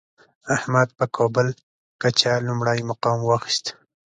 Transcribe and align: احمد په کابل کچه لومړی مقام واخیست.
احمد 0.55 0.89
په 0.97 1.05
کابل 1.15 1.47
کچه 2.01 2.31
لومړی 2.47 2.79
مقام 2.89 3.17
واخیست. 3.25 3.65